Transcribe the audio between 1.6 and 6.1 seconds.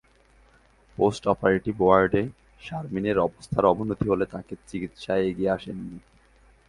ওয়ার্ডে শারমিনের অবস্থার অবনতি হলে তাঁকে চিকিৎসায় এগিয়ে আসেননি।